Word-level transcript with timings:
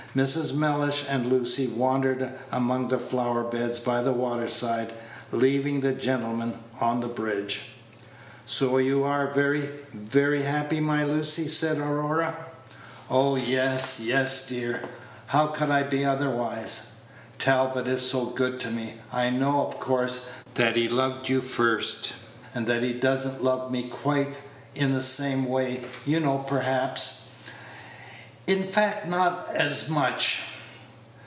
Mrs. 0.13 0.53
Mellish 0.53 1.05
and 1.07 1.25
Lucy 1.27 1.67
wandered 1.67 2.33
among 2.51 2.89
the 2.89 2.97
flower 2.97 3.45
beds 3.45 3.79
by 3.79 4.01
the 4.01 4.11
waterside, 4.11 4.91
leaving 5.31 5.79
the 5.79 5.93
gentlemen 5.93 6.53
on 6.81 6.99
the 6.99 7.07
bridge. 7.07 7.69
"So 8.45 8.77
you 8.77 9.05
are 9.05 9.27
very, 9.31 9.61
very 9.93 10.41
happy, 10.43 10.81
my 10.81 11.05
Lucy?" 11.05 11.47
said 11.47 11.77
Aurora. 11.77 12.31
Page 12.31 13.09
96 13.09 13.09
"Oh, 13.09 13.35
yes, 13.37 13.99
yes, 14.03 14.47
dear. 14.49 14.81
How 15.27 15.47
could 15.47 15.69
I 15.69 15.83
be 15.83 16.03
otherwise. 16.03 16.91
Talbot 17.39 17.87
is 17.87 18.01
so 18.01 18.25
good 18.25 18.59
to 18.59 18.67
me. 18.69 18.95
I 19.13 19.29
know, 19.29 19.65
of 19.65 19.79
course, 19.79 20.27
that 20.55 20.75
he 20.75 20.89
loved 20.89 21.29
you 21.29 21.39
first, 21.39 22.11
and 22.53 22.67
that 22.67 22.83
he 22.83 22.91
does 22.91 23.25
n't 23.25 23.45
love 23.45 23.71
me 23.71 23.87
quite 23.87 24.41
in 24.75 24.91
the 24.91 25.01
same 25.01 25.45
way, 25.45 25.85
you 26.05 26.19
know 26.19 26.39
perhaps, 26.39 27.17
in 28.47 28.63
fact 28.63 29.07
not 29.07 29.47
as 29.55 29.87
much." 29.87 30.41